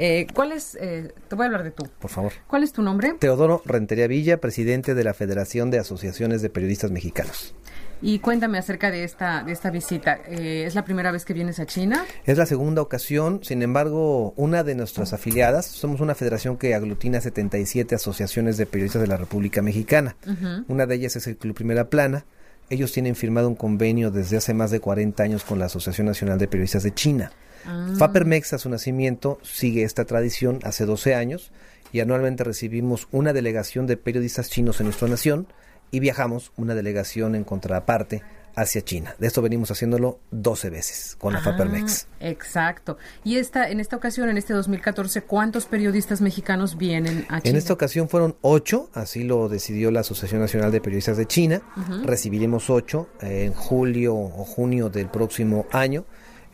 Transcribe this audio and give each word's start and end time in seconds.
Eh, 0.00 0.28
¿Cuál 0.32 0.52
es, 0.52 0.76
eh, 0.80 1.12
te 1.26 1.34
voy 1.34 1.42
a 1.42 1.46
hablar 1.46 1.64
de 1.64 1.72
tú. 1.72 1.84
Por 1.98 2.10
favor. 2.10 2.32
¿Cuál 2.46 2.62
es 2.62 2.72
tu 2.72 2.82
nombre? 2.82 3.14
Teodoro 3.18 3.62
Rentería 3.64 4.06
Villa, 4.06 4.36
presidente 4.36 4.94
de 4.94 5.02
la 5.02 5.12
Federación 5.12 5.70
de 5.70 5.80
Asociaciones 5.80 6.40
de 6.40 6.50
Periodistas 6.50 6.92
Mexicanos. 6.92 7.54
Y 8.00 8.20
cuéntame 8.20 8.58
acerca 8.58 8.92
de 8.92 9.02
esta, 9.02 9.42
de 9.42 9.50
esta 9.50 9.70
visita. 9.70 10.20
Eh, 10.28 10.62
¿Es 10.64 10.76
la 10.76 10.84
primera 10.84 11.10
vez 11.10 11.24
que 11.24 11.34
vienes 11.34 11.58
a 11.58 11.66
China? 11.66 12.06
Es 12.24 12.38
la 12.38 12.46
segunda 12.46 12.80
ocasión, 12.80 13.40
sin 13.42 13.60
embargo, 13.60 14.34
una 14.36 14.62
de 14.62 14.76
nuestras 14.76 15.12
afiliadas, 15.12 15.66
somos 15.66 16.00
una 16.00 16.14
federación 16.14 16.58
que 16.58 16.76
aglutina 16.76 17.20
77 17.20 17.96
asociaciones 17.96 18.56
de 18.56 18.66
periodistas 18.66 19.02
de 19.02 19.08
la 19.08 19.16
República 19.16 19.62
Mexicana. 19.62 20.14
Una 20.68 20.86
de 20.86 20.94
ellas 20.94 21.16
es 21.16 21.26
el 21.26 21.36
Club 21.36 21.56
Primera 21.56 21.90
Plana. 21.90 22.24
Ellos 22.70 22.92
tienen 22.92 23.16
firmado 23.16 23.48
un 23.48 23.56
convenio 23.56 24.12
desde 24.12 24.36
hace 24.36 24.54
más 24.54 24.70
de 24.70 24.78
40 24.78 25.20
años 25.24 25.42
con 25.42 25.58
la 25.58 25.64
Asociación 25.64 26.06
Nacional 26.06 26.38
de 26.38 26.46
Periodistas 26.46 26.84
de 26.84 26.94
China. 26.94 27.32
Ah. 27.66 27.94
Fapermex 27.98 28.52
a 28.52 28.58
su 28.58 28.68
nacimiento 28.68 29.38
sigue 29.42 29.82
esta 29.84 30.04
tradición 30.04 30.58
hace 30.62 30.84
12 30.86 31.14
años 31.14 31.50
y 31.92 32.00
anualmente 32.00 32.44
recibimos 32.44 33.08
una 33.10 33.32
delegación 33.32 33.86
de 33.86 33.96
periodistas 33.96 34.50
chinos 34.50 34.80
en 34.80 34.86
nuestra 34.86 35.08
nación 35.08 35.46
y 35.90 36.00
viajamos 36.00 36.52
una 36.56 36.74
delegación 36.74 37.34
en 37.34 37.44
contraparte 37.44 38.22
hacia 38.54 38.82
China. 38.82 39.14
De 39.18 39.28
esto 39.28 39.40
venimos 39.40 39.70
haciéndolo 39.70 40.18
12 40.32 40.70
veces 40.70 41.16
con 41.16 41.32
la 41.32 41.38
Ah, 41.38 41.42
Fapermex. 41.42 42.08
Exacto. 42.18 42.98
Y 43.22 43.36
esta, 43.36 43.70
en 43.70 43.78
esta 43.78 43.94
ocasión, 43.96 44.28
en 44.28 44.36
este 44.36 44.52
2014, 44.52 45.22
¿cuántos 45.22 45.66
periodistas 45.66 46.20
mexicanos 46.20 46.76
vienen 46.76 47.24
a 47.28 47.40
China? 47.40 47.50
En 47.50 47.56
esta 47.56 47.72
ocasión 47.72 48.08
fueron 48.08 48.36
ocho, 48.42 48.90
así 48.94 49.22
lo 49.22 49.48
decidió 49.48 49.92
la 49.92 50.00
Asociación 50.00 50.40
Nacional 50.40 50.72
de 50.72 50.80
Periodistas 50.80 51.16
de 51.16 51.26
China. 51.26 51.62
Recibiremos 52.04 52.68
ocho 52.68 53.08
eh, 53.22 53.44
en 53.44 53.52
julio 53.52 54.16
o 54.16 54.44
junio 54.44 54.90
del 54.90 55.08
próximo 55.08 55.66
año 55.70 56.04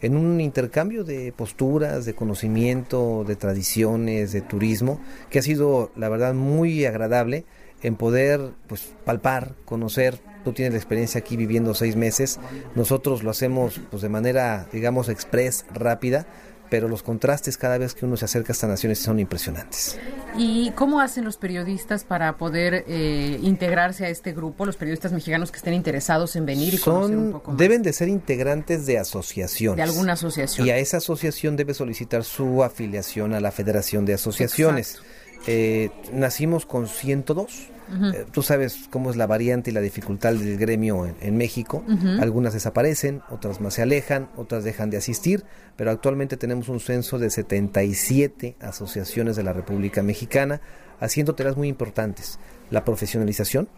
en 0.05 0.17
un 0.17 0.41
intercambio 0.41 1.03
de 1.03 1.33
posturas, 1.33 2.05
de 2.05 2.15
conocimiento, 2.15 3.25
de 3.27 3.37
tradiciones, 3.37 4.33
de 4.33 4.43
turismo, 4.43 5.01
que 5.31 5.39
ha 5.39 5.43
sido, 5.43 5.91
la 5.97 6.11
verdad, 6.11 6.35
muy 6.35 6.84
agradable 6.84 7.47
en 7.83 7.97
poder 7.97 8.51
pues 8.67 8.95
palpar, 9.05 9.55
conocer. 9.65 10.20
Tú 10.45 10.53
tienes 10.53 10.75
la 10.75 10.78
experiencia 10.78 11.20
aquí 11.20 11.39
viviendo 11.39 11.73
seis 11.73 11.97
meses. 11.97 12.39
Nosotros 12.75 13.23
lo 13.23 13.31
hacemos 13.31 13.81
pues 13.91 14.03
de 14.03 14.11
manera, 14.11 14.67
digamos, 14.73 15.09
express, 15.09 15.65
rápida, 15.73 16.27
pero 16.70 16.89
los 16.89 17.03
contrastes 17.03 17.57
cada 17.57 17.79
vez 17.79 17.95
que 17.95 18.05
uno 18.05 18.17
se 18.17 18.25
acerca 18.25 18.53
a 18.53 18.55
estas 18.55 18.70
naciones 18.70 18.98
son 18.98 19.19
impresionantes. 19.20 19.98
¿Y 20.37 20.71
cómo 20.73 21.01
hacen 21.01 21.25
los 21.25 21.37
periodistas 21.37 22.05
para 22.05 22.37
poder 22.37 22.84
eh, 22.89 23.39
integrarse 23.43 24.06
a 24.06 24.09
este 24.09 24.33
grupo, 24.33 24.67
los 24.67 24.77
periodistas 24.77 25.12
mexicanos 25.12 25.53
que 25.53 25.59
estén 25.59 25.75
interesados 25.75 26.34
en 26.37 26.47
venir 26.47 26.75
y 26.75 26.79
conocer 26.79 27.17
un 27.17 27.23
Son, 27.25 27.33
poco 27.33 27.51
más? 27.53 27.59
deben 27.59 27.83
de 27.83 27.93
ser 27.93 28.09
integrantes 28.09 28.87
de 28.87 28.98
asociaciones. 28.98 29.77
De 29.77 29.83
alguna 29.83 30.15
asociación. 30.15 30.67
Y 30.67 30.71
a 30.71 30.79
esa 30.79 30.97
asociación 30.97 31.56
debe 31.56 31.75
solicitar 31.75 32.25
su 32.25 32.65
afiliación 32.65 33.34
a 33.34 33.41
la 33.41 33.53
Federación 33.53 34.05
de 34.05 34.15
Asociaciones. 34.15 35.01
Eh, 35.47 35.91
nacimos 36.12 36.67
con 36.67 36.87
102. 36.89 37.70
Eh, 38.14 38.25
tú 38.33 38.42
sabes 38.42 38.89
cómo 38.91 39.11
es 39.11 39.17
la 39.17 39.27
variante 39.27 39.70
y 39.70 39.75
la 39.75 39.83
dificultad 39.83 40.33
del 40.33 40.56
gremio 40.56 41.06
en, 41.06 41.17
en 41.20 41.37
México. 41.37 41.84
Algunas 42.19 42.55
desaparecen, 42.55 43.23
otras 43.31 43.61
más 43.61 43.75
se 43.75 43.83
alejan, 43.83 44.31
otras 44.37 44.65
dejan 44.65 44.91
de 44.91 44.97
asistir, 44.97 45.45
pero 45.77 45.91
actualmente 45.91 46.37
tenemos 46.37 46.69
un 46.69 46.81
censo 46.81 47.19
de 47.19 47.31
77 47.31 48.56
asociaciones 48.61 49.37
de 49.37 49.42
la 49.42 49.53
República 49.53 50.03
Mexicana, 50.03 50.61
haciendo 50.98 51.34
tareas 51.34 51.56
muy 51.56 51.69
importantes. 51.69 52.39
La 52.70 52.84
profesionalización, 52.84 53.69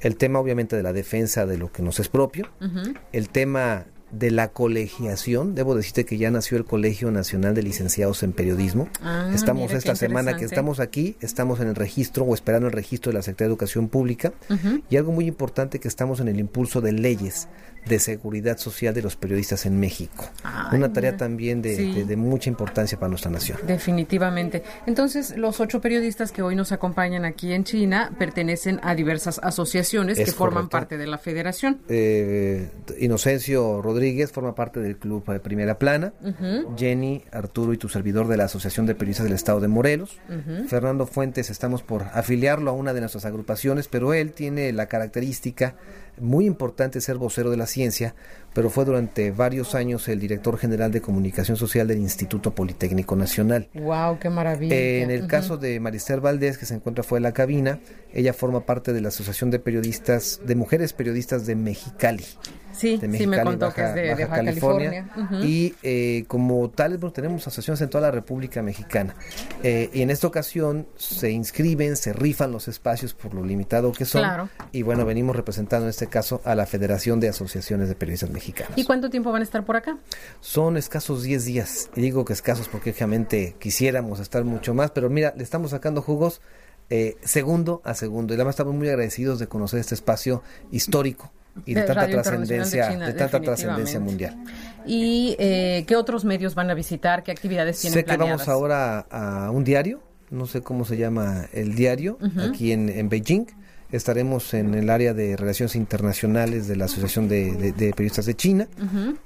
el 0.00 0.16
tema 0.16 0.40
obviamente 0.40 0.76
de 0.76 0.82
la 0.82 0.92
defensa 0.92 1.46
de 1.46 1.56
lo 1.56 1.70
que 1.72 1.82
nos 1.82 2.00
es 2.00 2.08
propio, 2.08 2.50
el 3.12 3.28
tema 3.28 3.86
de 4.12 4.30
la 4.30 4.48
colegiación, 4.48 5.54
debo 5.54 5.74
decirte 5.74 6.04
que 6.04 6.18
ya 6.18 6.30
nació 6.30 6.58
el 6.58 6.64
Colegio 6.64 7.10
Nacional 7.10 7.54
de 7.54 7.62
Licenciados 7.62 8.22
en 8.22 8.32
Periodismo. 8.32 8.88
Ah, 9.02 9.30
estamos 9.34 9.72
esta 9.72 9.96
semana 9.96 10.36
que 10.36 10.44
estamos 10.44 10.80
aquí, 10.80 11.16
estamos 11.20 11.60
en 11.60 11.68
el 11.68 11.74
registro 11.74 12.24
o 12.24 12.34
esperando 12.34 12.68
el 12.68 12.72
registro 12.72 13.10
de 13.10 13.18
la 13.18 13.22
Secretaría 13.22 13.48
de 13.48 13.52
Educación 13.52 13.88
Pública. 13.88 14.32
Y 14.90 14.96
algo 14.96 15.12
muy 15.12 15.26
importante 15.26 15.80
que 15.80 15.88
estamos 15.88 16.20
en 16.20 16.28
el 16.28 16.38
impulso 16.38 16.80
de 16.80 16.92
leyes 16.92 17.48
de 17.86 17.98
seguridad 17.98 18.58
social 18.58 18.94
de 18.94 19.02
los 19.02 19.16
periodistas 19.16 19.66
en 19.66 19.78
México. 19.80 20.28
Ay, 20.44 20.78
Una 20.78 20.92
tarea 20.92 21.16
también 21.16 21.62
de, 21.62 21.76
Sí. 21.76 21.92
de- 21.92 22.04
de 22.04 22.16
mucha 22.16 22.48
importancia 22.48 22.98
para 22.98 23.08
nuestra 23.10 23.30
nación. 23.30 23.58
Definitivamente. 23.66 24.62
Entonces, 24.86 25.36
los 25.36 25.60
ocho 25.60 25.80
periodistas 25.80 26.32
que 26.32 26.42
hoy 26.42 26.54
nos 26.54 26.72
acompañan 26.72 27.24
aquí 27.24 27.52
en 27.52 27.64
China 27.64 28.12
pertenecen 28.18 28.78
a 28.82 28.94
diversas 28.94 29.40
asociaciones 29.42 30.18
Es 30.18 30.26
que 30.26 30.32
forman 30.32 30.64
correcto. 30.68 30.70
parte 30.78 30.96
de 30.98 31.06
la 31.06 31.18
federación. 31.18 31.80
eh, 31.88 32.70
Inocencio 32.98 33.82
Rodríguez 33.82 34.30
forma 34.32 34.54
parte 34.54 34.80
del 34.80 34.96
club 34.96 35.24
de 35.26 35.40
Primera 35.40 35.78
Plana, 35.78 36.12
Jenny, 36.76 37.22
Arturo 37.32 37.72
y 37.72 37.78
tu 37.78 37.88
servidor 37.88 38.28
de 38.28 38.36
la 38.36 38.44
Asociación 38.44 38.86
de 38.86 38.94
Periodistas 38.94 39.24
del 39.24 39.34
Estado 39.34 39.60
de 39.60 39.68
Morelos, 39.68 40.18
Fernando 40.68 41.06
Fuentes 41.06 41.50
estamos 41.50 41.82
por 41.82 42.04
afiliarlo 42.14 42.70
a 42.70 42.74
una 42.74 42.94
de 42.94 43.00
nuestras 43.00 43.24
agrupaciones, 43.24 43.88
pero 43.88 44.14
él 44.14 44.32
tiene 44.32 44.72
la 44.72 44.86
característica 44.86 45.74
muy 46.18 46.46
importante 46.46 47.00
ser 47.00 47.16
vocero 47.16 47.50
de 47.50 47.56
la 47.56 47.66
ciencia, 47.66 48.14
pero 48.54 48.70
fue 48.70 48.84
durante 48.84 49.30
varios 49.30 49.74
años 49.74 50.08
el 50.08 50.20
director 50.20 50.58
general 50.58 50.92
de 50.92 51.00
comunicación 51.00 51.56
social 51.56 51.88
del 51.88 51.98
Instituto 51.98 52.54
Politécnico 52.54 53.16
Nacional. 53.16 53.68
Wow, 53.74 54.18
qué 54.18 54.30
maravilla. 54.30 54.76
En 54.76 55.10
el 55.10 55.26
caso 55.26 55.56
de 55.56 55.80
Marister 55.80 56.20
Valdés, 56.20 56.58
que 56.58 56.66
se 56.66 56.74
encuentra 56.74 57.02
fuera 57.02 57.24
de 57.24 57.30
la 57.30 57.34
cabina, 57.34 57.80
ella 58.12 58.32
forma 58.32 58.66
parte 58.66 58.92
de 58.92 59.00
la 59.00 59.08
Asociación 59.08 59.50
de 59.50 59.58
Periodistas, 59.58 60.40
de 60.44 60.54
Mujeres 60.54 60.92
Periodistas 60.92 61.46
de 61.46 61.56
Mexicali. 61.56 62.24
Sí, 62.72 62.96
de 62.96 63.18
sí 63.18 63.26
me 63.26 63.42
contó 63.42 63.72
que 63.72 63.82
es 63.84 63.94
de 63.94 64.10
Baja, 64.14 64.36
California. 64.36 65.10
Y 65.42 65.74
eh, 65.82 66.24
como 66.26 66.70
tal, 66.70 66.98
bueno, 66.98 67.12
tenemos 67.12 67.42
asociaciones 67.42 67.80
en 67.80 67.90
toda 67.90 68.02
la 68.02 68.10
República 68.10 68.62
Mexicana. 68.62 69.14
Eh, 69.62 69.90
y 69.92 70.02
en 70.02 70.10
esta 70.10 70.26
ocasión 70.26 70.86
se 70.96 71.30
inscriben, 71.30 71.96
se 71.96 72.12
rifan 72.12 72.52
los 72.52 72.68
espacios 72.68 73.14
por 73.14 73.34
lo 73.34 73.44
limitado 73.44 73.92
que 73.92 74.04
son. 74.04 74.22
Claro. 74.22 74.48
Y 74.72 74.82
bueno, 74.82 75.04
venimos 75.04 75.36
representando 75.36 75.86
en 75.86 75.90
este 75.90 76.06
caso 76.06 76.40
a 76.44 76.54
la 76.54 76.66
Federación 76.66 77.20
de 77.20 77.28
Asociaciones 77.28 77.88
de 77.88 77.94
Periodistas 77.94 78.30
Mexicanos. 78.30 78.72
¿Y 78.76 78.84
cuánto 78.84 79.10
tiempo 79.10 79.32
van 79.32 79.42
a 79.42 79.44
estar 79.44 79.64
por 79.64 79.76
acá? 79.76 79.98
Son 80.40 80.76
escasos 80.76 81.22
10 81.22 81.44
días. 81.44 81.90
Y 81.96 82.00
digo 82.00 82.24
que 82.24 82.32
escasos 82.32 82.68
porque 82.68 82.90
obviamente 82.90 83.56
quisiéramos 83.58 84.20
estar 84.20 84.44
mucho 84.44 84.74
más, 84.74 84.90
pero 84.90 85.10
mira, 85.10 85.32
le 85.36 85.42
estamos 85.42 85.70
sacando 85.70 86.02
jugos 86.02 86.40
eh, 86.90 87.16
segundo 87.22 87.80
a 87.84 87.94
segundo. 87.94 88.34
Y 88.34 88.36
además 88.36 88.52
estamos 88.52 88.74
muy 88.74 88.88
agradecidos 88.88 89.38
de 89.38 89.46
conocer 89.46 89.80
este 89.80 89.94
espacio 89.94 90.42
histórico 90.70 91.32
y 91.66 91.74
de, 91.74 91.80
De 91.82 91.86
tanta 91.86 92.06
de 92.06 92.12
trascendencia, 92.12 92.90
China, 92.90 93.06
de 93.06 93.12
tanta 93.14 93.40
trascendencia 93.40 94.00
mundial. 94.00 94.36
¿Y 94.86 95.36
eh, 95.38 95.84
qué 95.86 95.96
otros 95.96 96.24
medios 96.24 96.54
van 96.54 96.70
a 96.70 96.74
visitar? 96.74 97.22
¿Qué 97.22 97.30
actividades 97.30 97.80
tienen 97.80 97.94
Sé 97.94 98.04
que 98.04 98.14
planeadas? 98.16 98.46
vamos 98.46 98.48
ahora 98.48 99.00
a 99.10 99.50
un 99.50 99.62
diario, 99.64 100.00
no 100.30 100.46
sé 100.46 100.62
cómo 100.62 100.84
se 100.84 100.96
llama 100.96 101.46
el 101.52 101.74
diario, 101.74 102.18
aquí 102.48 102.72
en, 102.72 102.88
en 102.88 103.08
Beijing. 103.08 103.46
Estaremos 103.92 104.54
en 104.54 104.72
el 104.74 104.88
área 104.88 105.12
de 105.12 105.36
relaciones 105.36 105.76
internacionales 105.76 106.66
de 106.66 106.76
la 106.76 106.86
Asociación 106.86 107.28
de, 107.28 107.52
de- 107.52 107.72
de 107.72 107.90
Periodistas 107.90 108.24
de 108.24 108.34
China. 108.34 108.66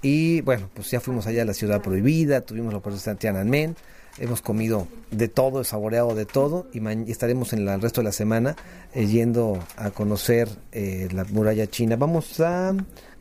Y 0.02 0.40
bueno, 0.40 0.68
pues 0.74 0.90
ya 0.90 0.98
fuimos 0.98 1.28
allá 1.28 1.42
a 1.42 1.44
la 1.44 1.54
Ciudad 1.54 1.80
Prohibida, 1.80 2.40
tuvimos 2.40 2.72
la 2.72 2.78
oportunidad 2.80 3.12
de 3.12 3.18
Tiananmen, 3.18 3.76
hemos 4.18 4.40
comido 4.42 4.88
de 5.10 5.28
todo, 5.28 5.62
saboreado 5.64 6.14
de 6.14 6.24
todo 6.26 6.66
y, 6.72 6.80
y 6.80 7.10
estaremos 7.10 7.52
en 7.52 7.64
la- 7.64 7.74
el 7.74 7.82
resto 7.82 8.00
de 8.00 8.06
la 8.06 8.12
semana 8.12 8.56
eh, 8.94 9.06
yendo 9.06 9.58
a 9.76 9.90
conocer 9.90 10.48
eh, 10.72 11.08
la 11.12 11.24
muralla 11.24 11.66
china. 11.66 11.96
Vamos 11.96 12.40
a 12.40 12.74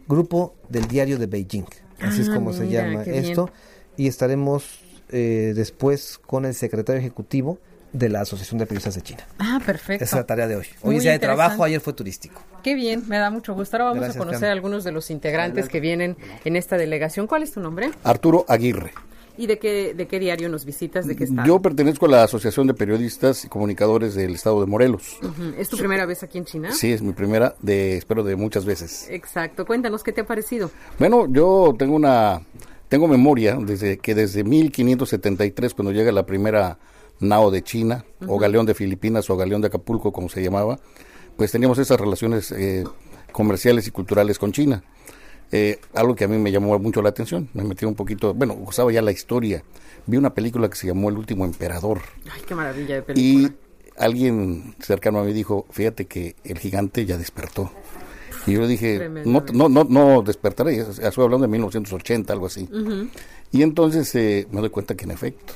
grupo 0.08 0.56
del 0.70 0.88
diario 0.88 1.18
de 1.18 1.28
Beijing, 1.28 1.66
así 2.00 2.22
es 2.22 2.30
Ah, 2.30 2.36
como 2.36 2.54
se 2.54 2.68
llama 2.70 3.04
bien. 3.04 3.26
esto 3.26 3.50
y 3.98 4.08
estaremos 4.08 4.80
eh, 5.10 5.54
después 5.56 6.18
con 6.26 6.46
el 6.46 6.54
secretario 6.54 7.00
ejecutivo 7.00 7.60
de 7.94 8.10
la 8.10 8.22
Asociación 8.22 8.58
de 8.60 8.66
Periodistas 8.66 8.96
de 8.96 9.02
China. 9.04 9.26
Ah, 9.40 9.62
perfecto. 9.66 10.04
Esa 10.04 10.16
es 10.18 10.20
la 10.22 10.26
tarea 10.26 10.48
de 10.48 10.58
hoy. 10.58 10.66
Hoy 10.82 10.88
Muy 10.88 10.96
es 10.98 11.04
día 11.04 11.12
de 11.14 11.20
trabajo, 11.20 11.64
ayer 11.64 11.80
fue 11.80 11.94
turístico. 11.94 12.42
Qué 12.62 12.76
bien, 12.76 13.04
me 13.08 13.18
da 13.18 13.30
mucho 13.30 13.54
gusto. 13.54 13.78
Ahora 13.78 13.86
vamos 13.86 14.00
Gracias, 14.00 14.16
a 14.18 14.20
conocer 14.20 14.40
Carmen. 14.42 14.50
a 14.50 14.54
algunos 14.54 14.84
de 14.84 14.92
los 14.92 15.10
integrantes 15.12 15.70
que 15.70 15.80
vienen 15.80 16.18
en 16.44 16.56
esta 16.58 16.78
delegación. 16.78 17.26
¿Cuál 17.28 17.44
es 17.44 17.52
tu 17.54 17.62
nombre? 17.62 17.92
Arturo 18.04 18.44
Aguirre. 18.50 18.92
¿Y 19.38 19.48
de 19.48 19.60
qué, 19.60 19.94
de 19.94 20.08
qué 20.08 20.20
diario 20.20 20.50
nos 20.50 20.66
visitas? 20.66 21.08
¿De 21.08 21.16
qué? 21.16 21.28
Yo 21.46 21.62
pertenezco 21.62 22.06
a 22.06 22.10
la 22.10 22.24
Asociación 22.24 22.68
de 22.68 22.74
Periodistas 22.74 23.46
y 23.46 23.50
Comunicadores 23.50 24.16
del 24.16 24.36
Estado 24.36 24.62
de 24.62 24.68
Morelos. 24.68 25.18
¿Es 25.58 25.70
tu 25.70 25.78
primera 25.78 26.06
vez 26.06 26.24
aquí 26.24 26.38
en 26.38 26.46
China? 26.46 26.72
Sí, 26.72 26.92
es 26.92 27.02
mi 27.02 27.14
primera, 27.14 27.56
de 27.62 27.98
espero 27.98 28.24
de 28.24 28.36
muchas 28.36 28.66
veces. 28.66 29.08
Exacto. 29.10 29.66
Cuéntanos 29.66 30.04
qué 30.04 30.12
te 30.12 30.22
ha 30.22 30.26
parecido. 30.26 30.72
Bueno, 31.00 31.28
yo 31.30 31.76
tengo 31.78 31.96
una 31.96 32.42
tengo 32.90 33.08
memoria 33.08 33.58
desde 33.60 33.98
que 33.98 34.16
desde 34.16 34.44
1573 34.44 35.74
cuando 35.74 35.92
llega 35.92 36.12
la 36.12 36.26
primera 36.26 36.78
nao 37.20 37.52
de 37.52 37.64
China 37.64 38.06
o 38.28 38.38
galeón 38.38 38.66
de 38.66 38.74
Filipinas 38.74 39.30
o 39.30 39.38
galeón 39.38 39.62
de 39.62 39.68
Acapulco 39.68 40.12
como 40.12 40.30
se 40.30 40.44
llamaba, 40.44 40.80
pues 41.36 41.52
teníamos 41.52 41.78
esas 41.80 42.00
relaciones 42.00 42.52
eh, 42.52 42.84
comerciales 43.32 43.88
y 43.88 43.92
culturales 43.92 44.40
con 44.40 44.52
China. 44.52 44.84
Eh, 45.52 45.80
algo 45.94 46.16
que 46.16 46.24
a 46.26 46.28
mí 46.28 46.38
me 46.38 46.52
llamó 46.52 46.78
mucho 46.80 47.02
la 47.02 47.10
atención, 47.10 47.50
me 47.54 47.64
metí 47.64 47.86
un 47.86 47.96
poquito, 47.96 48.34
bueno, 48.34 48.56
usaba 48.56 48.92
ya 48.92 49.02
la 49.02 49.12
historia. 49.12 49.64
Vi 50.08 50.18
una 50.18 50.34
película 50.34 50.70
que 50.70 50.76
se 50.76 50.88
llamó 50.88 51.10
El 51.10 51.18
último 51.18 51.46
emperador. 51.46 52.02
Ay, 52.32 52.42
qué 52.48 52.56
maravilla 52.56 52.96
de 52.96 53.02
Y 53.02 53.04
película. 53.48 53.54
alguien 53.98 54.76
cercano 54.80 55.20
a 55.20 55.24
mí 55.24 55.34
dijo, 55.34 55.66
fíjate 55.72 56.06
que 56.06 56.36
el 56.44 56.60
gigante 56.60 57.06
ya 57.06 57.18
despertó. 57.18 57.72
Y 58.48 58.54
yo 58.54 58.68
dije, 58.68 59.10
no, 59.26 59.44
no, 59.54 59.70
no, 59.70 59.84
no 59.86 60.22
despertaré, 60.22 60.78
es- 60.78 61.00
estoy 61.00 61.24
hablando 61.24 61.48
de 61.48 61.52
1980, 61.52 62.32
algo 62.34 62.46
así. 62.46 62.70
Y 63.52 63.62
entonces 63.64 64.14
eh, 64.16 64.48
me 64.52 64.60
doy 64.62 64.70
cuenta 64.70 64.94
que 64.96 65.06
en 65.06 65.12
efecto, 65.12 65.54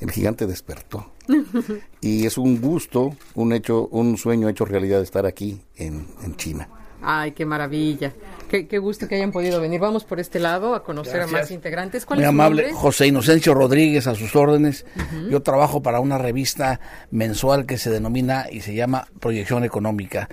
el 0.00 0.10
gigante 0.10 0.46
despertó. 0.46 1.12
y 2.00 2.26
es 2.26 2.38
un 2.38 2.60
gusto, 2.60 3.14
un 3.34 3.52
hecho, 3.52 3.86
un 3.92 4.16
sueño 4.16 4.48
hecho 4.48 4.64
realidad 4.64 5.02
estar 5.02 5.26
aquí 5.26 5.60
en, 5.76 6.06
en 6.24 6.34
China. 6.36 6.68
Ay, 7.02 7.32
qué 7.32 7.44
maravilla. 7.44 8.12
Qué, 8.48 8.78
gusto 8.78 9.06
que 9.06 9.16
hayan 9.16 9.30
podido 9.30 9.60
venir. 9.60 9.78
Vamos 9.78 10.04
por 10.04 10.20
este 10.20 10.40
lado 10.40 10.74
a 10.74 10.82
conocer 10.82 11.20
a 11.20 11.26
más 11.26 11.50
integrantes. 11.50 12.06
¿Cuál 12.06 12.20
Muy 12.20 12.26
amable, 12.26 12.72
José 12.72 13.06
Inocencio 13.06 13.54
Rodríguez, 13.54 14.06
a 14.06 14.14
sus 14.14 14.34
órdenes. 14.34 14.86
Yo 15.30 15.42
trabajo 15.42 15.82
para 15.82 16.00
una 16.00 16.18
revista 16.18 16.80
mensual 17.10 17.66
que 17.66 17.76
se 17.76 17.90
denomina 17.90 18.46
y 18.50 18.60
se 18.60 18.74
llama 18.74 19.06
Proyección 19.20 19.64
Económica. 19.64 20.28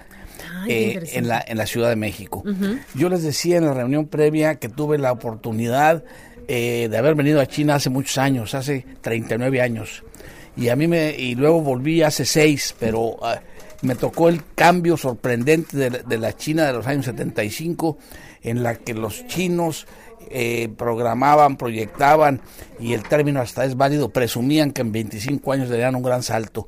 Eh, 0.68 1.00
en, 1.14 1.28
la, 1.28 1.44
en 1.46 1.58
la 1.58 1.66
Ciudad 1.68 1.90
de 1.90 1.96
México. 1.96 2.44
Yo 2.96 3.10
les 3.10 3.24
decía 3.24 3.58
en 3.58 3.66
la 3.66 3.74
reunión 3.74 4.08
previa 4.08 4.56
que 4.56 4.68
tuve 4.68 4.98
la 4.98 5.12
oportunidad 5.12 6.04
eh, 6.48 6.88
de 6.90 6.98
haber 6.98 7.16
venido 7.16 7.40
a 7.40 7.46
China 7.46 7.76
hace 7.76 7.90
muchos 7.90 8.18
años, 8.18 8.54
hace 8.54 8.86
39 9.02 9.62
años. 9.62 10.04
Y 10.58 10.70
a 10.70 10.76
mí 10.76 10.88
me, 10.88 11.12
y 11.12 11.36
luego 11.36 11.62
volví 11.62 12.02
hace 12.02 12.26
seis, 12.26 12.76
pero 12.80 13.18
ah, 13.22 13.42
me 13.82 13.96
tocó 13.96 14.30
el 14.30 14.42
cambio 14.56 14.98
sorprendente 14.98 15.90
de, 15.90 16.18
la 16.18 16.36
China 16.36 16.66
de 16.66 16.74
los 16.74 16.88
años 16.88 17.06
75, 17.06 17.98
en 18.42 18.64
la 18.64 18.76
que 18.76 18.94
los 18.94 19.26
chinos 19.28 19.88
eh, 20.30 20.70
programaban, 20.78 21.58
proyectaban, 21.58 22.42
y 22.80 22.94
el 22.94 23.04
término 23.04 23.42
hasta 23.42 23.66
es 23.66 23.78
válido, 23.78 24.10
presumían 24.10 24.72
que 24.72 24.82
en 24.82 24.92
25 24.92 25.52
años 25.52 25.70
darían 25.70 25.96
un 25.96 26.04
gran 26.04 26.24
salto. 26.24 26.68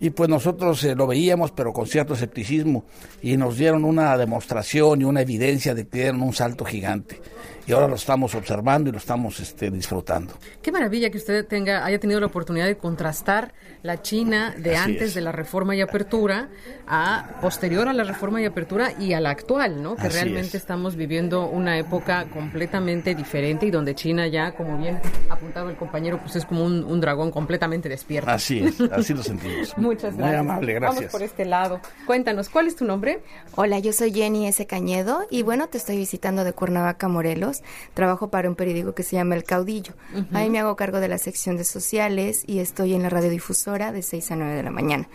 Y 0.00 0.10
pues 0.10 0.28
nosotros 0.28 0.82
eh, 0.84 0.94
lo 0.94 1.06
veíamos, 1.06 1.50
pero 1.50 1.72
con 1.72 1.86
cierto 1.86 2.14
escepticismo, 2.14 2.84
y 3.22 3.36
nos 3.36 3.56
dieron 3.56 3.84
una 3.84 4.16
demostración 4.16 5.00
y 5.02 5.04
una 5.04 5.22
evidencia 5.22 5.74
de 5.74 5.86
que 5.86 5.98
dieron 5.98 6.22
un 6.22 6.32
salto 6.32 6.64
gigante 6.64 7.20
y 7.68 7.72
ahora 7.72 7.86
lo 7.86 7.96
estamos 7.96 8.34
observando 8.34 8.88
y 8.88 8.92
lo 8.92 8.98
estamos 8.98 9.38
este, 9.40 9.70
disfrutando. 9.70 10.32
Qué 10.62 10.72
maravilla 10.72 11.10
que 11.10 11.18
usted 11.18 11.46
tenga, 11.46 11.84
haya 11.84 12.00
tenido 12.00 12.18
la 12.18 12.26
oportunidad 12.26 12.64
de 12.64 12.78
contrastar 12.78 13.52
la 13.82 14.00
China 14.00 14.54
de 14.56 14.74
antes 14.74 15.14
de 15.14 15.20
la 15.20 15.32
reforma 15.32 15.76
y 15.76 15.82
apertura 15.82 16.48
a 16.86 17.38
posterior 17.42 17.86
a 17.86 17.92
la 17.92 18.04
reforma 18.04 18.40
y 18.40 18.46
apertura 18.46 18.94
y 18.98 19.12
a 19.12 19.20
la 19.20 19.30
actual, 19.30 19.82
¿no? 19.82 19.96
Que 19.96 20.08
realmente 20.08 20.56
estamos 20.56 20.96
viviendo 20.96 21.46
una 21.46 21.78
época 21.78 22.24
completamente 22.32 23.14
diferente 23.14 23.66
y 23.66 23.70
donde 23.70 23.94
China 23.94 24.26
ya, 24.28 24.52
como 24.52 24.78
bien 24.78 24.98
apuntado 25.28 25.68
el 25.68 25.76
compañero, 25.76 26.18
pues 26.22 26.36
es 26.36 26.46
como 26.46 26.64
un, 26.64 27.00
dragón 27.00 27.30
completamente 27.30 27.88
despierto. 27.90 28.30
Así 28.30 28.60
es, 28.60 28.80
así 28.90 29.12
lo 29.12 29.22
sentimos. 29.22 29.67
Muchas 29.76 30.16
gracias. 30.16 30.44
Muy 30.44 30.50
amable, 30.52 30.74
gracias. 30.74 30.96
Vamos 30.96 31.12
por 31.12 31.22
este 31.22 31.44
lado. 31.44 31.80
Cuéntanos, 32.06 32.48
¿cuál 32.48 32.66
es 32.66 32.76
tu 32.76 32.84
nombre? 32.84 33.22
Hola, 33.54 33.78
yo 33.78 33.92
soy 33.92 34.12
Jenny 34.12 34.46
S. 34.46 34.66
Cañedo 34.66 35.26
y 35.30 35.42
bueno, 35.42 35.68
te 35.68 35.78
estoy 35.78 35.96
visitando 35.96 36.44
de 36.44 36.52
Cuernavaca, 36.52 37.08
Morelos 37.08 37.62
trabajo 37.94 38.30
para 38.30 38.48
un 38.48 38.54
periódico 38.54 38.94
que 38.94 39.02
se 39.02 39.16
llama 39.16 39.34
El 39.34 39.44
Caudillo. 39.44 39.94
Ahí 40.32 40.50
me 40.50 40.58
hago 40.58 40.76
cargo 40.76 41.00
de 41.00 41.08
la 41.08 41.18
sección 41.18 41.56
de 41.56 41.64
sociales 41.64 42.44
y 42.46 42.60
estoy 42.60 42.94
en 42.94 43.02
la 43.02 43.10
radiodifusora 43.10 43.92
de 43.92 44.02
6 44.02 44.30
a 44.32 44.36
9 44.36 44.54
de 44.54 44.62
la 44.62 44.70
mañana. 44.70 45.08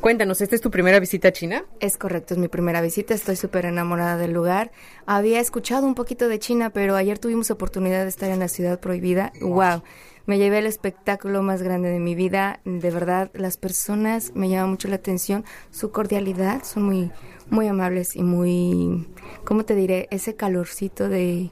Cuéntanos, 0.00 0.42
¿esta 0.42 0.54
es 0.54 0.60
tu 0.60 0.70
primera 0.70 1.00
visita 1.00 1.28
a 1.28 1.32
China? 1.32 1.64
Es 1.80 1.96
correcto, 1.96 2.34
es 2.34 2.38
mi 2.38 2.48
primera 2.48 2.82
visita, 2.82 3.14
estoy 3.14 3.36
súper 3.36 3.64
enamorada 3.64 4.18
del 4.18 4.32
lugar. 4.32 4.70
Había 5.06 5.40
escuchado 5.40 5.86
un 5.86 5.94
poquito 5.94 6.28
de 6.28 6.38
China, 6.38 6.68
pero 6.68 6.94
ayer 6.94 7.18
tuvimos 7.18 7.50
oportunidad 7.50 8.02
de 8.02 8.10
estar 8.10 8.30
en 8.30 8.40
la 8.40 8.48
ciudad 8.48 8.78
prohibida. 8.80 9.32
¡Wow! 9.40 9.82
Me 10.26 10.38
llevé 10.38 10.60
el 10.60 10.66
espectáculo 10.66 11.42
más 11.42 11.62
grande 11.62 11.90
de 11.90 12.00
mi 12.00 12.14
vida. 12.14 12.60
De 12.64 12.90
verdad, 12.90 13.30
las 13.34 13.58
personas 13.58 14.32
me 14.34 14.48
llaman 14.48 14.70
mucho 14.70 14.88
la 14.88 14.96
atención, 14.96 15.44
su 15.70 15.90
cordialidad, 15.90 16.64
son 16.64 16.84
muy, 16.84 17.10
muy 17.50 17.68
amables 17.68 18.16
y 18.16 18.22
muy, 18.22 19.06
¿cómo 19.44 19.64
te 19.64 19.74
diré? 19.74 20.08
Ese 20.10 20.34
calorcito 20.34 21.10
de 21.10 21.50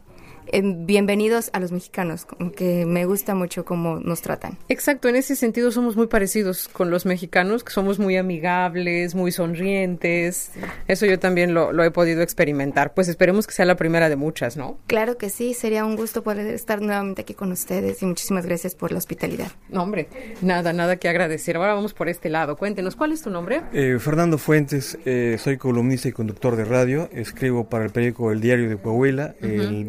bienvenidos 0.53 1.51
a 1.53 1.61
los 1.61 1.73
mexicanos, 1.73 2.27
que 2.57 2.85
me 2.85 3.07
gusta 3.07 3.35
mucho 3.35 3.65
cómo 3.65 3.99
nos 3.99 4.21
tratan. 4.21 4.59
Exacto, 4.69 5.09
en 5.09 5.17
ese 5.17 5.35
sentido 5.35 5.71
somos 5.71 5.97
muy 5.97 6.07
parecidos 6.07 6.69
con 6.69 6.91
los 6.91 7.07
mexicanos, 7.07 7.65
que 7.65 7.73
somos 7.73 7.99
muy 7.99 8.17
amigables, 8.17 9.15
muy 9.15 9.33
sonrientes. 9.33 10.51
Eso 10.89 11.07
yo 11.07 11.19
también 11.19 11.55
lo, 11.55 11.73
lo 11.73 11.85
he 11.85 11.91
podido 11.91 12.23
experimentar. 12.23 12.95
Pues 12.95 13.09
esperemos 13.09 13.47
que 13.47 13.55
sea 13.55 13.65
la 13.65 13.77
primera 13.77 14.09
de 14.09 14.17
muchas, 14.17 14.57
¿no? 14.57 14.79
Claro 14.87 15.17
que 15.17 15.31
sí, 15.31 15.55
sería 15.55 15.85
un 15.85 15.97
gusto 15.97 16.23
poder 16.23 16.47
estar 16.49 16.83
nuevamente 16.83 17.23
aquí 17.23 17.35
con 17.35 17.53
ustedes 17.53 18.03
y 18.03 18.07
muchísimas 18.07 18.45
gracias 18.45 18.75
por 18.75 18.93
la 18.93 18.99
hospitalidad. 18.99 19.53
No, 19.71 19.83
hombre, 19.83 20.09
nada, 20.43 20.73
nada 20.73 20.97
que 20.97 21.09
agradecer. 21.09 21.57
Ahora 21.57 21.75
vamos 21.75 21.95
por 21.95 22.09
este 22.09 22.29
lado. 22.29 22.57
Cuéntenos, 22.57 22.97
¿cuál 22.97 23.13
es 23.13 23.23
tu 23.23 23.31
nombre? 23.31 23.63
Eh, 23.73 23.97
Fernando 23.99 24.39
Fuentes, 24.39 24.99
eh, 25.05 25.37
soy 25.39 25.57
columnista 25.57 26.09
y 26.09 26.13
conductor 26.13 26.57
de 26.57 26.65
radio. 26.65 27.09
Escribo 27.13 27.69
para 27.69 27.85
el 27.85 27.91
periódico 27.91 28.33
El 28.33 28.41
Diario 28.41 28.69
de 28.69 28.77
Coahuila, 28.77 29.35
el 29.41 29.87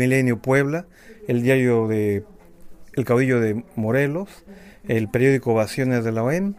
Milenio 0.00 0.38
Puebla, 0.38 0.86
el 1.28 1.42
diario 1.42 1.86
de 1.86 2.24
El 2.94 3.04
Caudillo 3.04 3.38
de 3.38 3.64
Morelos, 3.76 4.30
el 4.88 5.08
periódico 5.08 5.52
Ovaciones 5.52 6.04
de 6.04 6.12
la 6.12 6.22
OEM 6.22 6.54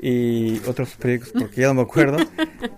y 0.00 0.60
otros 0.66 0.94
periódicos 0.96 1.32
porque 1.38 1.60
ya 1.60 1.66
no 1.68 1.74
me 1.74 1.82
acuerdo. 1.82 2.18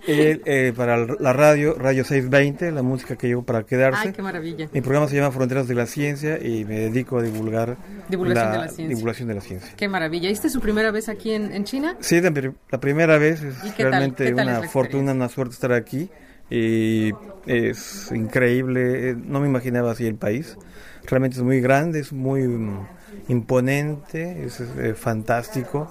Eh, 0.05 0.73
para 0.75 0.97
la 0.97 1.31
radio, 1.31 1.75
Radio 1.75 2.03
620, 2.03 2.71
la 2.71 2.83
música 2.83 3.15
que 3.15 3.27
llevo 3.27 3.43
para 3.43 3.63
quedarse. 3.63 4.07
Ay, 4.07 4.11
qué 4.11 4.21
maravilla. 4.21 4.69
Mi 4.73 4.81
programa 4.81 5.07
se 5.07 5.15
llama 5.15 5.31
Fronteras 5.31 5.67
de 5.67 5.75
la 5.75 5.85
Ciencia 5.85 6.37
y 6.45 6.65
me 6.65 6.79
dedico 6.79 7.19
a 7.19 7.21
divulgar 7.21 7.77
divulgación, 8.09 8.51
de, 8.51 8.57
la 8.57 8.67
ciencia. 8.67 8.87
divulgación 8.89 9.27
de 9.29 9.35
la 9.35 9.41
ciencia. 9.41 9.73
Qué 9.77 9.87
maravilla. 9.87 10.29
¿Esta 10.29 10.47
es 10.47 10.53
su 10.53 10.59
primera 10.59 10.91
vez 10.91 11.07
aquí 11.07 11.31
en, 11.31 11.63
China? 11.63 11.95
Sí, 12.01 12.19
la, 12.19 12.79
primera 12.81 13.17
vez. 13.17 13.41
Es 13.43 13.77
realmente 13.77 14.33
una 14.33 14.63
fortuna, 14.63 15.13
una 15.13 15.29
suerte 15.29 15.53
estar 15.53 15.71
aquí 15.71 16.09
y 16.49 17.11
es 17.45 18.11
increíble, 18.11 19.15
no 19.15 19.39
me 19.39 19.47
imaginaba 19.47 19.91
así 19.91 20.05
el 20.05 20.15
país, 20.15 20.57
realmente 21.05 21.37
es 21.37 21.43
muy 21.43 21.61
grande, 21.61 21.99
es 21.99 22.13
muy 22.13 22.47
mm, 22.47 22.87
imponente, 23.29 24.45
es 24.45 24.59
eh, 24.59 24.93
fantástico 24.93 25.89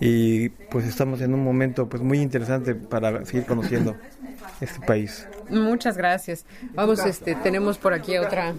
y 0.00 0.48
pues 0.48 0.86
estamos 0.86 1.20
en 1.20 1.34
un 1.34 1.44
momento 1.44 1.88
pues 1.88 2.02
muy 2.02 2.20
interesante 2.20 2.74
para 2.74 3.24
seguir 3.24 3.44
conociendo 3.44 3.96
este 4.60 4.80
país. 4.86 5.26
Muchas 5.50 5.96
gracias. 5.96 6.46
Vamos, 6.74 7.04
este, 7.04 7.34
tenemos 7.34 7.78
por 7.78 7.92
aquí 7.92 8.16
a 8.16 8.22
otra, 8.22 8.54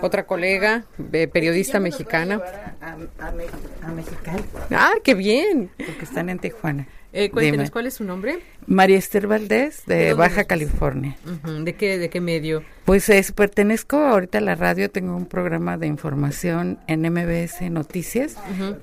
otra 0.00 0.26
colega, 0.26 0.84
eh, 1.12 1.28
periodista 1.28 1.80
mexicana. 1.80 2.40
A, 2.80 3.90
Mexicali. 3.90 4.44
Ah, 4.70 4.92
qué 5.02 5.14
bien. 5.14 5.70
Porque 5.76 6.04
están 6.04 6.28
en 6.28 6.38
Tijuana. 6.38 6.88
Eh, 7.18 7.30
cuéntenos, 7.30 7.70
¿cuál 7.70 7.86
es 7.86 7.94
su 7.94 8.04
nombre? 8.04 8.40
María 8.66 8.98
Esther 8.98 9.26
Valdés, 9.26 9.86
de, 9.86 10.12
Baja 10.12 10.44
California. 10.44 11.16
¿De 11.62 11.74
qué 11.74 11.96
de 11.96 12.10
qué 12.10 12.20
medio? 12.20 12.62
Pues 12.84 13.08
es, 13.08 13.32
pertenezco 13.32 13.96
ahorita 13.96 14.36
a 14.36 14.42
la 14.42 14.54
radio, 14.54 14.90
tengo 14.90 15.16
un 15.16 15.24
programa 15.24 15.78
de 15.78 15.86
información 15.86 16.78
en 16.86 17.00
MBS 17.10 17.70
Noticias. 17.70 18.36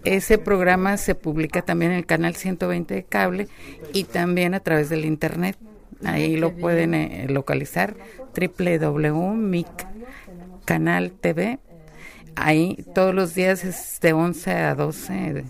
Ese 0.03 0.39
programa 0.39 0.97
se 0.97 1.13
publica 1.13 1.61
también 1.61 1.91
en 1.91 1.99
el 1.99 2.07
canal 2.07 2.35
120 2.35 2.95
de 2.95 3.03
cable 3.03 3.47
y 3.93 4.05
también 4.05 4.55
a 4.55 4.61
través 4.61 4.89
del 4.89 5.05
internet. 5.05 5.55
Ahí 6.03 6.35
lo 6.35 6.55
pueden 6.55 6.95
eh, 6.95 7.27
localizar 7.29 7.95
www.mic 8.35 9.67
canal 10.65 11.11
TV. 11.11 11.59
Ahí 12.35 12.83
todos 12.95 13.13
los 13.13 13.35
días 13.35 13.63
es 13.63 13.99
de 14.01 14.13
11 14.13 14.51
a 14.53 14.73
12 14.73 15.43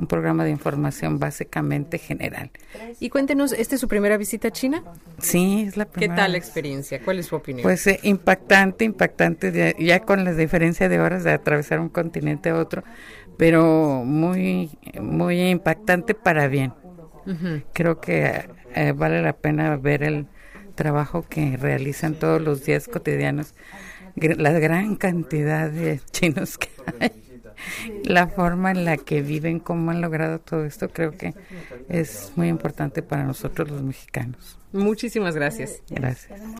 un 0.00 0.06
programa 0.06 0.44
de 0.44 0.50
información 0.50 1.18
básicamente 1.18 1.98
general. 1.98 2.50
Y 2.98 3.10
cuéntenos, 3.10 3.52
¿esta 3.52 3.74
es 3.74 3.80
su 3.80 3.86
primera 3.86 4.16
visita 4.16 4.48
a 4.48 4.50
China? 4.50 4.82
Sí, 5.18 5.64
es 5.68 5.76
la 5.76 5.84
primera. 5.84 6.14
¿Qué 6.14 6.20
tal 6.22 6.32
la 6.32 6.38
experiencia? 6.38 7.00
¿Cuál 7.04 7.18
es 7.18 7.26
su 7.26 7.36
opinión? 7.36 7.62
Pues 7.62 7.86
eh, 7.86 8.00
impactante, 8.02 8.84
impactante, 8.86 9.76
ya, 9.78 10.00
con 10.00 10.24
la 10.24 10.32
diferencia 10.32 10.88
de 10.88 11.00
horas 11.00 11.22
de 11.22 11.32
atravesar 11.32 11.80
un 11.80 11.90
continente 11.90 12.48
a 12.48 12.56
otro, 12.56 12.82
pero 13.36 14.02
muy, 14.04 14.70
muy 15.00 15.50
impactante 15.50 16.14
para 16.14 16.48
bien. 16.48 16.72
Creo 17.74 18.00
que 18.00 18.48
eh, 18.74 18.92
vale 18.92 19.22
la 19.22 19.34
pena 19.34 19.76
ver 19.76 20.02
el 20.02 20.26
trabajo 20.74 21.26
que 21.28 21.56
realizan 21.56 22.14
todos 22.14 22.40
los 22.40 22.64
días 22.64 22.88
cotidianos, 22.88 23.54
la 24.16 24.50
gran 24.52 24.96
cantidad 24.96 25.70
de 25.70 26.00
chinos 26.10 26.58
que 26.58 26.70
hay 26.98 27.29
la 28.04 28.26
forma 28.28 28.70
en 28.70 28.84
la 28.84 28.96
que 28.96 29.22
viven, 29.22 29.60
cómo 29.60 29.90
han 29.90 30.00
logrado 30.00 30.38
todo 30.38 30.64
esto, 30.64 30.88
creo 30.88 31.16
que 31.16 31.34
es 31.88 32.32
muy 32.36 32.48
importante 32.48 33.02
para 33.02 33.24
nosotros 33.24 33.70
los 33.70 33.82
mexicanos. 33.82 34.58
Muchísimas 34.72 35.34
gracias. 35.34 35.82
Gracias. 35.88 36.40